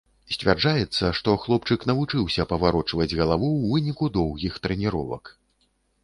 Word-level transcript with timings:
Сцвярджаецца, 0.33 1.09
што 1.17 1.33
хлопчык 1.41 1.83
навучыўся 1.91 2.45
паварочваць 2.53 3.17
галаву 3.19 3.49
ў 3.57 3.65
выніку 3.75 4.09
доўгіх 4.17 4.57
трэніровак. 4.65 5.31